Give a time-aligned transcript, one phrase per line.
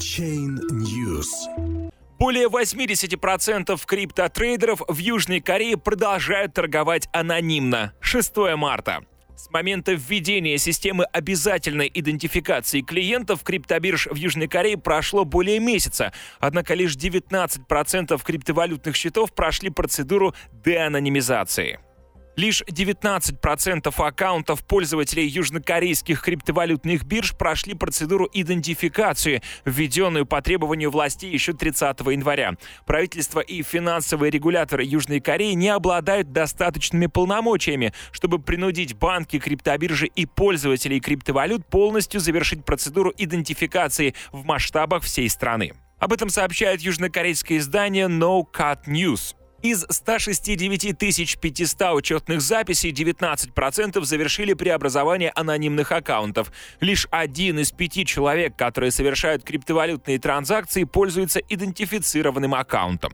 [0.00, 1.28] Chain News.
[2.18, 7.92] Более 80% криптотрейдеров в Южной Корее продолжают торговать анонимно.
[8.00, 9.04] 6 марта.
[9.36, 16.72] С момента введения системы обязательной идентификации клиентов криптобирж в Южной Корее прошло более месяца, однако
[16.72, 21.78] лишь 19% криптовалютных счетов прошли процедуру деанонимизации.
[22.40, 31.52] Лишь 19% аккаунтов пользователей южнокорейских криптовалютных бирж прошли процедуру идентификации, введенную по требованию властей еще
[31.52, 32.54] 30 января.
[32.86, 40.24] Правительство и финансовые регуляторы Южной Кореи не обладают достаточными полномочиями, чтобы принудить банки, криптобиржи и
[40.24, 45.74] пользователей криптовалют полностью завершить процедуру идентификации в масштабах всей страны.
[45.98, 49.34] Об этом сообщает южнокорейское издание No Cut News.
[49.62, 50.96] Из 169
[51.38, 56.50] 500 учетных записей 19% завершили преобразование анонимных аккаунтов.
[56.80, 63.12] Лишь один из пяти человек, которые совершают криптовалютные транзакции, пользуется идентифицированным аккаунтом.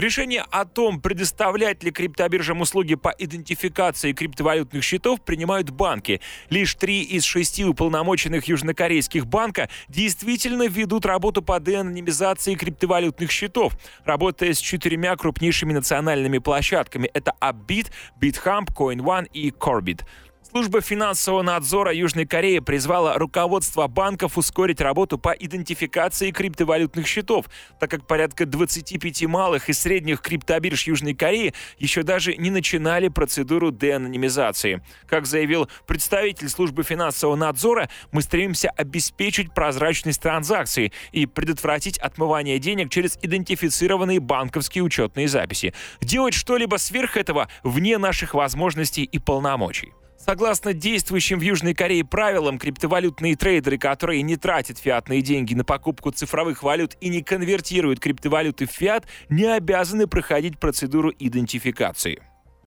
[0.00, 6.22] Решение о том, предоставлять ли криптобиржам услуги по идентификации криптовалютных счетов, принимают банки.
[6.48, 13.74] Лишь три из шести уполномоченных южнокорейских банка действительно ведут работу по деанонимизации криптовалютных счетов,
[14.06, 17.10] работая с четырьмя крупнейшими национальными площадками.
[17.12, 20.06] Это Upbit, BitHump, CoinOne и Corbit.
[20.50, 27.46] Служба финансового надзора Южной Кореи призвала руководство банков ускорить работу по идентификации криптовалютных счетов,
[27.78, 33.70] так как порядка 25 малых и средних криптобирж Южной Кореи еще даже не начинали процедуру
[33.70, 34.82] деанонимизации.
[35.06, 42.90] Как заявил представитель службы финансового надзора, мы стремимся обеспечить прозрачность транзакций и предотвратить отмывание денег
[42.90, 45.74] через идентифицированные банковские учетные записи.
[46.00, 49.92] Делать что-либо сверх этого вне наших возможностей и полномочий.
[50.24, 56.10] Согласно действующим в Южной Корее правилам, криптовалютные трейдеры, которые не тратят фиатные деньги на покупку
[56.10, 62.22] цифровых валют и не конвертируют криптовалюты в фиат, не обязаны проходить процедуру идентификации.